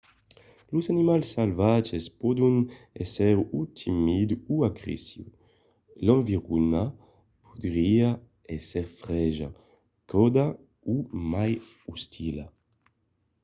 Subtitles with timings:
[0.73, 2.55] los animals salvatges pòdon
[3.03, 5.33] èsser o timids o agressius.
[6.05, 6.83] l’environa
[7.45, 8.09] podriá
[8.55, 9.49] èsser freja
[10.11, 10.45] cauda
[10.93, 10.95] o
[11.31, 11.51] mai
[11.93, 12.45] ostila